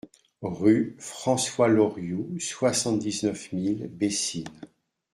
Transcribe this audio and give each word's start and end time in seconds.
Rue 0.55 0.95
François 0.97 1.67
Lorioux, 1.67 2.39
soixante-dix-neuf 2.39 3.51
mille 3.51 3.87
Bessines 3.87 4.47